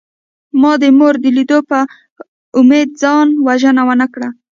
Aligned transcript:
ما 0.61 0.71
د 0.81 0.83
مور 0.97 1.15
د 1.23 1.25
لیدو 1.37 1.57
په 1.69 1.79
امید 2.59 2.89
ځان 3.01 3.27
وژنه 3.47 3.81
ونکړه 3.89 4.29